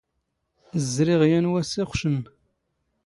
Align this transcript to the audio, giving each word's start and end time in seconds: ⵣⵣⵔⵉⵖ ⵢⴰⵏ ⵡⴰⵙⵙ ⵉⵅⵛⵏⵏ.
ⵣⵣⵔⵉⵖ 0.85 1.21
ⵢⴰⵏ 1.31 1.45
ⵡⴰⵙⵙ 1.51 1.73
ⵉⵅⵛⵏⵏ. 1.91 2.23